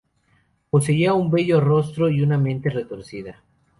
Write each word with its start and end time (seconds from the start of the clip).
Poseía 0.71 1.13
un 1.13 1.29
bello 1.29 1.61
rostro 1.61 2.09
y 2.09 2.23
una 2.23 2.39
mente 2.39 2.71
retorcida. 2.71 3.43